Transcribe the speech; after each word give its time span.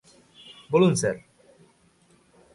বলুন, 0.71 0.93
স্যার? 0.95 1.15